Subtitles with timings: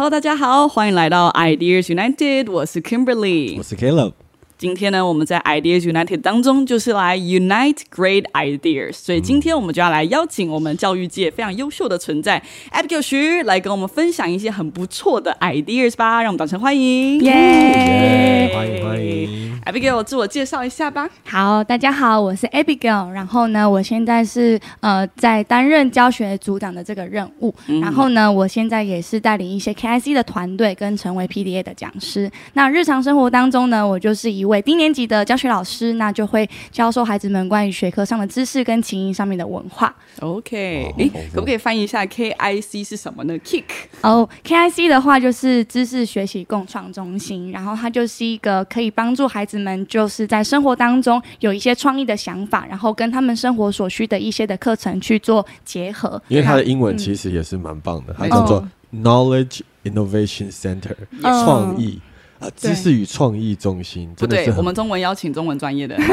[0.00, 4.14] Hello，大家好，欢迎来到 Ideas United，我是 Kimberly，我是 Caleb。
[4.56, 12.42] 今天呢，我们在 Ideas United 当中就是来 Unite Great Ideas，所以今天我们就要来邀请我们教育界非常优秀的存在
[12.72, 17.20] Abigail 徐来跟我们分享一些很不错的 ideas 吧，让我们掌声欢迎！
[17.20, 21.08] 耶，欢迎欢迎！Abigail 自我介绍一下吧。
[21.24, 32.30] 好，大家好，我是 Abigail，然后呢，我现在是呃在担任教学组长的这个任务，然后呢，我现在也是带领一些 KIC 的团队跟成为 PDA 的讲师。
[32.54, 39.94] 那日常生活当中呢，我就是一位低年级的教学老师，那就会教授孩子们关于学科上的知识跟情谊上面的文化。
[40.20, 43.64] OK，哎，可不可以翻译一下 KIC 是什么呢？Kick
[44.02, 56.20] 哦，KIC 的话就是知识学习共创中心，然后它就是一个可以帮助孩子们就是在生活当中有一些创意的想法，然后跟他们生活所需的一些的课程去做结合。
[56.28, 62.00] 因为他的英文其实也是蛮棒的，它叫做 Knowledge Innovation Center，创意。
[62.40, 65.96] 啊，知识与创意中心，不对，我们中文邀请中文专业的。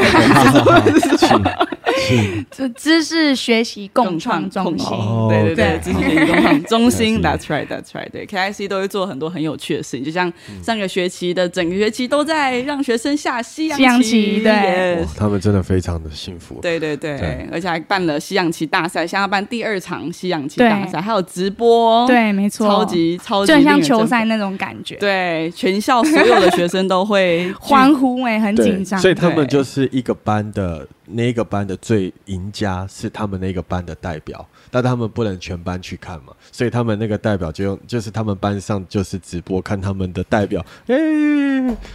[2.51, 8.09] 就知识学习共创中心，对对对，知识学习共创中心，That's right, That's right。
[8.11, 10.31] 对，KIC 都会做很多很有趣的事情，就像
[10.63, 16.59] 上个学期的整个学期都在让学生下西洋棋，对，他们真的非常的幸福。
[16.61, 24.95] 对对对，而且还办了西洋棋大赛，现在办第二场西洋棋大赛，还有直播，对，没错，超级超级，就像球赛那种感觉。
[24.95, 30.87] 对，全校所有的学生都会 欢呼，哎，很紧张，所以他们就是一个班的。
[31.09, 40.61] 那个班的最赢家是他们那个班的代表，但他们不能全班去看嘛，所以他们那个代表就用，就是他们班上就是直播看他们的代表，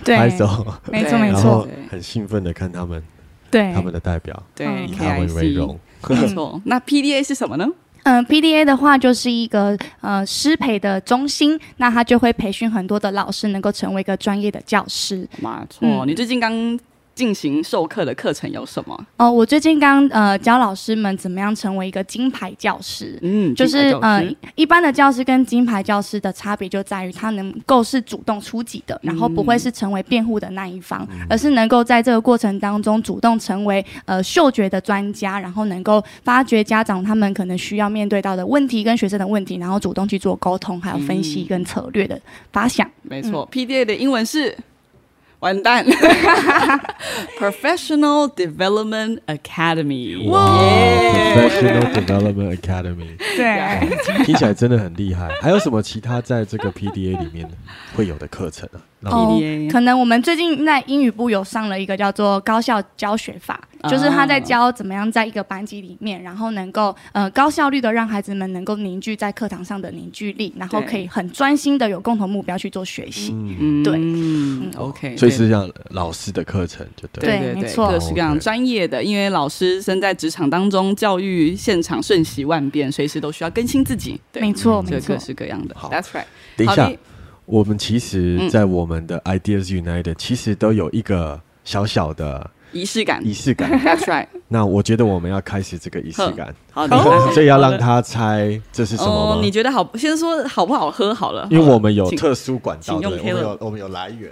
[0.03, 3.03] 拍手，没错没错，很兴奋的看他们，
[3.51, 6.59] 对他们的代表，对以他们为荣，没错。
[6.65, 7.69] 那 PDA 是什么呢？
[8.05, 15.29] 嗯，PDA 的话就是一个呃师培的中心，那他就会培训很多的老师，能够成为一个专业的教师。
[15.41, 16.79] 没错，你最近刚。
[17.15, 19.07] 进行授课的课程有什么？
[19.17, 23.19] 哦，我最近刚呃教老师们怎么样成为一个金牌教师。
[23.23, 24.25] 嗯，就是呃
[24.55, 42.21] 一般的教师跟金牌教师的差别就在于他能够是主动出击的，然后不会是成为辩护的那一方，而是能够在这个过程当中主动成为呃嗅觉的专家，然后能够发掘家长他们可能需要面对到的问题跟学生的问题，然后主动去做沟通，还有分析跟策略的
[42.53, 42.91] 发想。
[43.03, 44.57] 没错，PDA 的英文是。
[45.43, 45.85] 完蛋
[47.37, 50.57] ！Professional Development Academy，哇
[51.35, 55.29] ！Professional Development Academy，对，听起来真的很厉害。
[55.41, 57.51] 还有什么其他在这个 PDA 里面
[57.97, 58.79] 会有的课程啊？
[59.05, 59.41] 哦，
[59.71, 73.33] 可能我们最近在英语部有上了一个叫做高效教学法，就是他在教怎么样在一个班级里面，然后能够呃高效率的让孩子们能够凝聚在课堂上的凝聚力，然后可以很专心的有共同目标去做学习。
[73.35, 84.21] 嗯，对，嗯，OK，所以是这样老师的课程就对，对，没错，各式各样专业的，因为老师身在职场当中，教育现场瞬息万变，随时都需要更新自己。
[84.31, 84.41] 对。
[84.43, 85.75] 没错，没错，各式各样的。
[85.77, 86.25] 好，That's right。
[86.57, 86.91] 等一下。
[87.53, 93.23] 我们其实，在我们的 Ideas United，其实都有一个小小的仪式感。
[93.23, 94.27] 仪式感， That's right。
[94.49, 96.89] 那我觉得我们要开始这个仪式感，好，
[97.35, 99.43] 所以要让他猜这是什么吗？
[99.43, 99.87] 你觉得好？
[99.99, 101.47] 先说好不好喝好了。
[101.51, 104.31] 因为我们有特殊管道，我们有我们有来源，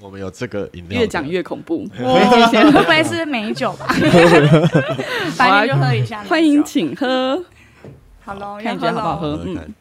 [0.00, 1.02] 我们有这个饮料。
[1.02, 3.88] 越讲越恐怖， 会不会是美酒吧？
[5.36, 6.24] 反正就喝一下。
[6.24, 7.44] 欢迎，请喝。
[8.24, 9.40] 好喽，看觉得好不好喝？
[9.44, 9.74] 嗯。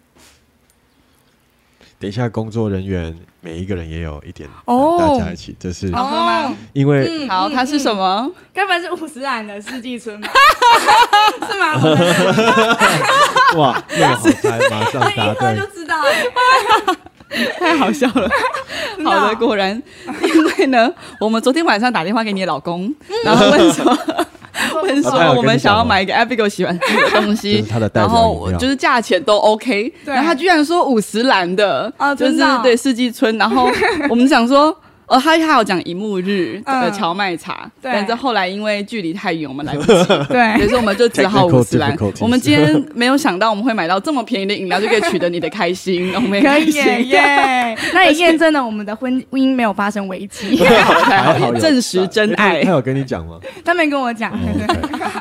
[2.03, 6.53] 等一下，工作人员每一个人也有一点，哦大家一起，这是好喝吗？
[6.73, 8.29] 因为好，它是什么？
[8.53, 10.13] 根本是五十兰的四季春，
[11.49, 11.79] 是吗？
[13.55, 16.11] 哇，那个好猜，马上答对，就知道了，
[17.57, 18.29] 太好笑了。
[19.05, 19.81] 好的，果然，
[20.23, 23.97] 因为呢，我们昨天晚上打电话给你的老公，然后问说。
[24.83, 33.69] 问说我们想要买一个 Abigail 喜欢吃的东西，然后就是价钱都 OK，然后他居然说五十兰的，就是对四季春，然后
[34.09, 34.77] 我们想说。
[35.13, 39.93] 哦，他还有讲一幕日的荞麦茶，但是后来因为距离太远，我们来不 及，
[40.27, 41.95] 对，所以说我们就只好五十兰。
[42.19, 46.71] 我们今天没有想到我们会买到这么便宜的饮料，就可以取得你的开心，我们可以
[47.09, 52.63] 耶， 那也验证了我们的婚姻没有发生危机， 太好，证实真爱。
[52.63, 53.39] 他有跟你讲吗？
[53.63, 54.35] 他没跟我讲，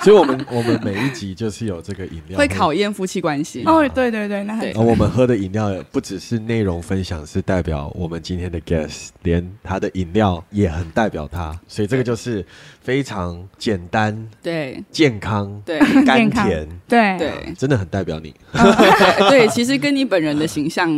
[0.02, 3.62] 所以我们我们每一集就是有这个饮料，会考验夫妻关系。
[3.66, 4.72] 哦，对对对，那很。
[4.74, 9.81] 我们喝的饮料不只是内容分享，是代表我们今天的 guest，连他。
[9.82, 12.46] 的饮料也很代表他，所以这个就是
[12.80, 14.82] 非常简单、对。
[14.90, 15.80] 健康、对。
[16.06, 17.18] 甘甜，对。
[17.18, 18.32] 对，真的很代表你。
[19.28, 20.88] 对，其实跟你本人的形象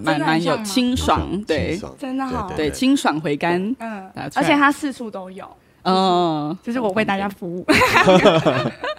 [0.00, 2.70] 蛮蛮有清爽，对，真的好，对。
[2.70, 3.08] 清爽。
[3.18, 5.44] 回甘，嗯，而且它四处都有。
[5.82, 7.66] 嗯，就是我为大家服务。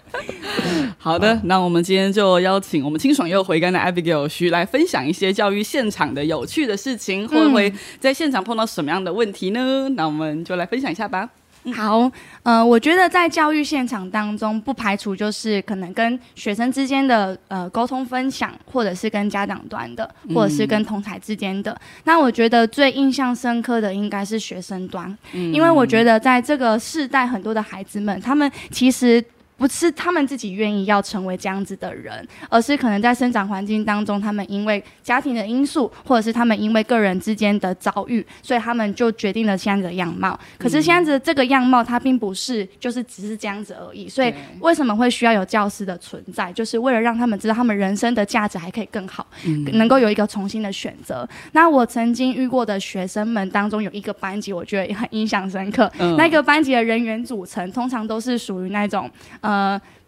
[0.97, 9.87] 好的，那我们今天就邀请我们清爽又回甘的 Abigail 徐来分享一些教育现场的有趣的事情，会不会在现场碰到什么样的问题呢？
[9.95, 11.29] 那我们就来分享一下吧。
[11.75, 12.09] 好，
[12.43, 21.77] 呃，我觉得在教育现场当中，不排除就是可能跟学生之间的呃沟通分享，或者是跟家长端的，或者是跟同台之间的。
[22.05, 29.23] 那我觉得最印象深刻的应该是学生端，因为我觉得在这个世代，很多的孩子们，他们其实。
[29.59, 40.39] 不是他们自己愿意要成为这样子的人，而是可能在生长环境当中，他们因为家庭的因素，或者是他们因为个人之间的遭遇，所以他们就决定了现在的样貌。
[40.57, 44.07] 可是现在的这个样貌，它并不是就是只是这样子而已。
[44.07, 49.27] 所以为什么会需要有教师的存在，就是为了让他们知道他们人生的价值还可以更好，
[49.73, 51.27] 能够有一个重新的选择。
[51.51, 55.91] 那我曾经遇过的学生们当中，有一个班级，我觉得也很印象深刻。
[56.17, 59.09] 那个班级的人员组成，通常都是属于那种。
[59.41, 59.48] 呃，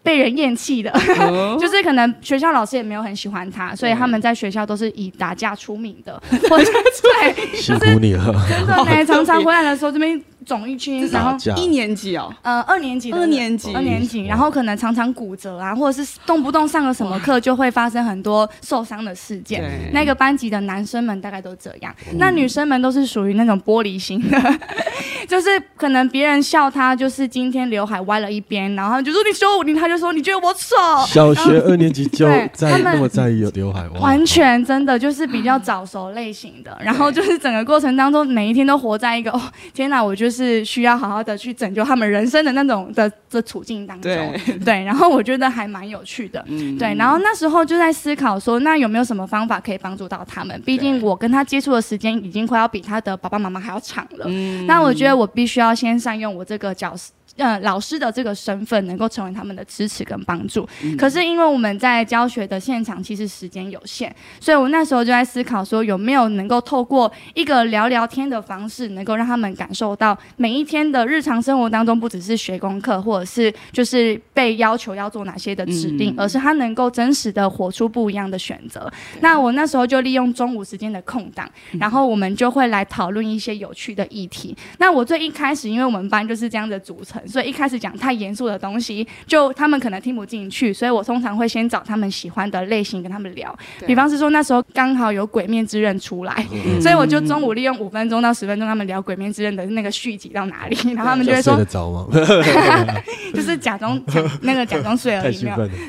[0.02, 0.90] 被人厌弃的，
[1.60, 6.20] 就是可能学校老师也没有很喜欢他，所以他们在学校都是以打架出名的。
[6.28, 8.34] 对，辛苦你了。
[8.48, 10.20] 真的，常常回来的时候这边。
[10.44, 19.62] 肿一圈，然后一年级哦，呃，二年级，二年级，二年级，然后可能常常骨折啊，或者是动不动上了什么课就会发生很多受伤的事件。
[19.92, 24.38] 那个班级的男生们大概都这样，那女生们都是属于那种玻璃心的，
[25.28, 30.76] 就是可能别人笑他，就是今天刘海歪了一边，然后就说你说我，你他就说你觉得我丑。
[31.06, 39.40] 小学二年级就在那么在意刘海，完全真的就是比较早熟类型的，然后就是整个过程当中每一天都活在一个哦
[39.72, 40.31] 天哪，我觉得。
[40.32, 44.10] 是需要好好的去拯救他们人生的那种的的处境当中，
[44.64, 46.42] 对，然后我觉得还蛮有趣的，
[46.78, 50.60] 对，然后那时候就在思考说，那有没有什么方法可以帮助到他们？
[50.62, 54.26] 毕竟我跟他接触的时间已经快要比他的爸爸妈妈还要长了，
[54.66, 57.12] 那我觉得我必须要先善用我这个角色。
[57.36, 60.68] 呃，老师的这个身份能够成为他们的支持跟帮助，
[60.98, 78.92] 可是因为我们在教学的现场其实时间有限，所以我那时候就在思考说，有没有能够透过一个聊聊天的方式，能够让他们感受到每一天的日常生活当中，不只是学功课，或者是就是被要求要做哪些的指令，而是他能够真实的活出不一样的选择。
[79.20, 84.54] 那我那时候就利用中午时间的空档，然后我们就会来讨论一些有趣的议题。
[84.76, 87.21] 那我最一开始，因为我们班就是这样的组成。
[87.26, 93.56] 所以一开始讲太严肃的东西，就他们可能听不进去，所以我通常会先找他们喜欢的类型跟他们聊。
[93.86, 96.46] 比方是说那时候刚好有《鬼面之刃》出来，
[96.80, 102.06] 所以我就中午利用五分钟到十分钟，他们聊《鬼面之刃》的那个续集到哪里，然后他们就会说：“睡得着吗？”
[103.32, 104.00] 就是假装
[104.42, 105.46] 那个假装睡而已。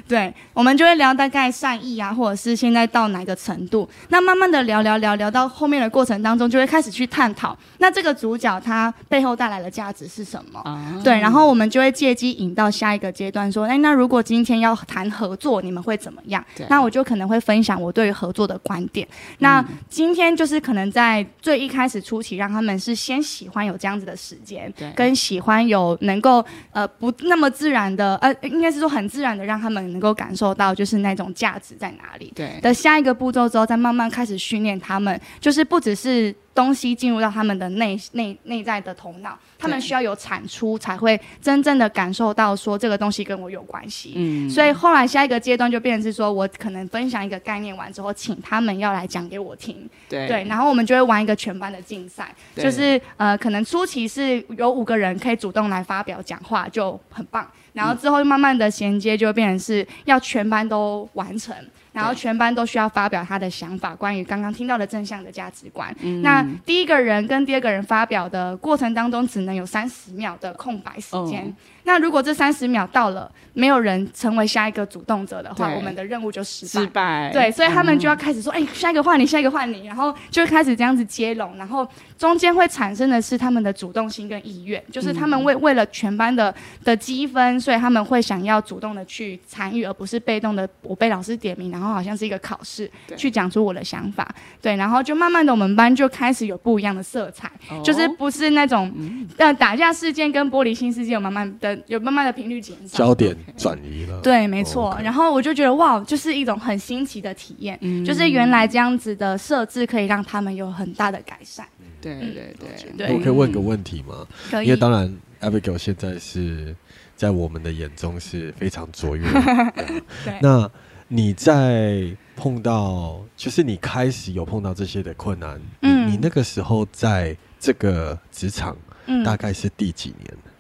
[0.08, 3.90] 对，我们就会聊大概善意啊，或者是现在到哪个程度。
[4.10, 10.62] 那慢慢的聊聊聊聊到后面的过程当中，就会开始去探讨，那这个主角他背后带来的价值是什么？
[11.04, 11.23] 对。
[11.24, 16.44] 然后我们就会借机引到下一个阶段，说，哎，那如果今天要谈合作，你们会怎么样？
[16.70, 19.08] 那我就可能会分享我对于合作的观点。
[19.38, 32.34] 那今天就是可能在最一开始初期，让他们是先喜欢有这样子的时间，跟喜欢有能够呃不那么自然的，呃，应该是说很自然的，让他们能够感受到就是那种价值在哪里。
[32.36, 36.36] 对的下一个步骤之后，再慢慢开始训练他们，就是不只是。
[36.54, 44.14] 东西进入到他们的内内内在的头脑，他们需要有产出才会真正的感受到说这个东西跟我有关系。
[44.16, 49.90] 嗯，所以后来下一个阶段就变成是说我可能分享一个概念完之后，请他们要来讲给我听。
[50.10, 50.28] 对。
[50.28, 61.56] 对，然后我们就会玩一个全班的竞赛，就是呃可能初期是有五个人可以主动来发表讲话就很棒，然后之后慢慢的衔接就会变成是要全班都完成。
[61.94, 65.96] 然后全班都需要发表他的想法，关于刚刚听到的正向的价值观。
[66.22, 71.56] 那第一个人跟第二个人发表的过程当中，只能有三十秒的空白时间。
[71.84, 76.82] 那如果这三十秒到了，没有人成为下一个主动者的话，我们的任务就失败。
[76.82, 77.30] 失败。
[77.32, 81.88] 对，所以他们就要开始说：“哎，下一个换你，下一个换你。”然后就开始这样子接龙，然后
[82.18, 94.28] 中间会产生的是他们的主动性跟意愿，就是他们为为了全班的的积分，所以他们会想要主动的去参与，而不是被动的我被老师点名，然后好像是一个考试去讲出我的想法。
[94.62, 97.52] 对，然后就慢慢的我们班就开始有不一样的色彩，
[97.84, 98.92] 就是不是那种
[99.38, 101.73] 呃打架事件跟玻璃心事件有慢慢的。
[101.76, 104.20] 的有慢慢的频率减少，焦点转移了。
[104.22, 104.98] 对，没错。
[105.04, 111.66] 然后我就觉得哇，就是一种很新奇的体验，嗯就是原来这样子的设置可以让他们有很大的改善。
[112.02, 112.54] 对对
[112.98, 114.28] 对，我可以问个问题吗？
[114.52, 114.68] 可以。
[114.68, 116.76] 因为当然，Abigail 现在是
[117.16, 119.24] 在我们的眼中是非常卓越。
[120.26, 120.38] 对。
[120.42, 120.70] 那
[121.08, 128.76] 你在碰到，就是你开始有碰到这些的困难，嗯，你那个时候在这个职场，
[129.06, 130.34] 嗯，大概是第几年？
[130.34, 130.52] 嗯，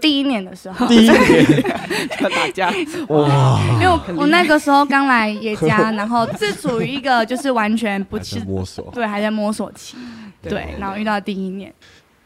[0.00, 1.64] 第一年的时候，第一年
[2.20, 2.70] 要打架
[3.08, 3.60] 哇！
[3.80, 9.96] 因为我那个时候刚来野家， 然后是处于一个就是完全不是摸索，对，还在摸索期，
[10.42, 11.72] 对，然后遇到第一年，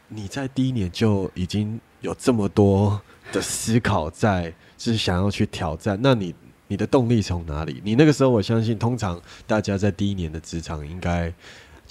[0.07, 3.01] 你在第一年就已经有这么多
[3.31, 6.33] 的思考，在就是想要去挑战，那你
[6.67, 7.81] 你的动力从哪里？
[7.83, 11.31] 你那个时候，我相信通常大家在第一年的职场应该。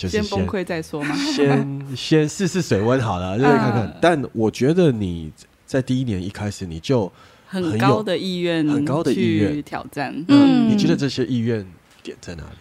[0.08, 3.98] 先崩溃再说嘛，先先试试水温好了，就是看看。
[4.00, 5.32] 但我觉得你
[5.66, 7.10] 在第一年一开始你就
[7.46, 10.14] 很高的意愿，很高的意愿挑战。
[10.28, 11.66] 嗯，你觉得这些意愿
[12.02, 12.58] 点在哪里？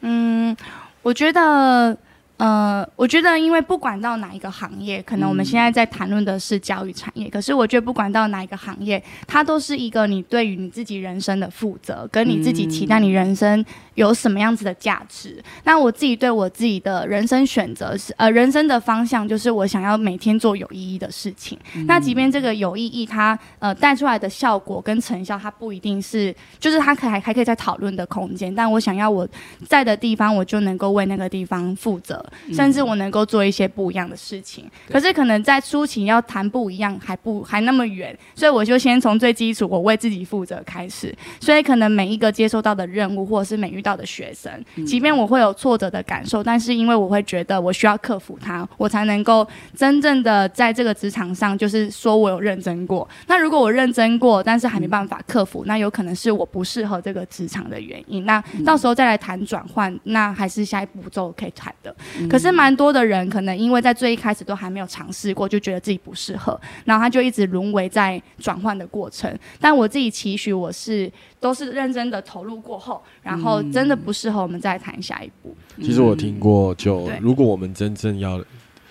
[0.00, 0.56] 嗯，
[1.02, 1.96] 我觉得。
[2.38, 13.64] 呃，我觉得，因为不管到哪一个行业，可能我们现在在谈论的是教育产业，可是我觉得不管到哪一个行业，它都是一个你对于你自己人生的负责，跟你自己期待你人生
[13.94, 15.42] 有什么样子的价值。
[15.64, 21.58] 那我自己对我自己的人生选择是，呃，人生的方向就是我想要每天做有意义的事情。
[21.86, 28.54] 那即便这个有意义，它呃带出来的效果跟成效，它不一定是，就是它可还还可以在讨论的空间。
[28.54, 29.26] 但我想要我
[29.66, 32.24] 在的地方，我就能够为那个地方负责。
[32.52, 41.14] 甚至我能够做一些不一样的事情，可是可能在初期要谈不一样还不还那么远，所以我就先从最基础，我为自己负责开始。
[41.40, 44.52] 所以可能每一个接收到的任务，或者是每遇到的学生，
[44.86, 53.08] 即便我会有挫折的感受，但是因为我会觉得我需要克服它，我才能够真正的在这个职场上，就是说我有认真过。
[53.26, 58.24] 那如果我认真过，但是还没办法克服，那有可能是我不适合这个职场的原因。
[58.24, 61.94] 那到时候再来谈转换，那还是下一步骤可以谈的。
[62.28, 69.38] 可是蛮多的人可能因为在最一开始都还没有尝试过，就觉得自己不适合，然后他就一直沦为在转换的过程。
[69.60, 75.56] 但我自己期许我是都是认真的投入过后，然后真的不适合，我们再谈下一步。
[75.80, 78.42] 其实我听过，就如果我们真正要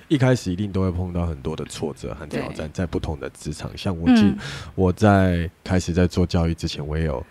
[0.08, 3.70] 一开始一定都会碰到很多的挫折和挑战，在不同的职场。
[3.76, 4.34] 像我记
[4.76, 7.26] 我在开始在做教育之前，我也有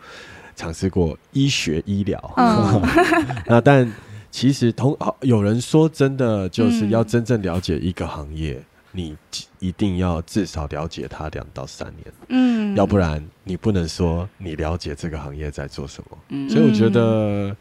[0.54, 2.34] 尝试过医学医疗，
[3.46, 3.90] 那但。
[4.36, 8.62] 其实，同有人说，真的就是要真正了解一个行业，
[8.92, 9.16] 你
[9.60, 16.18] 一定要至少了解它两到三年，嗯，要不然你不能说你了解这个行业在做什么。
[16.28, 17.56] 嗯，所以我觉得，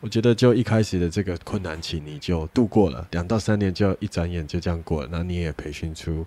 [0.00, 6.24] 我觉得就一开始的这个困难期你就度过了，两到三年就一转眼就这样过了，那你也培训出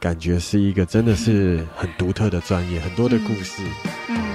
[0.00, 3.62] 感觉是一个真的是很独特的专业，很多的故事。
[4.08, 4.31] 嗯。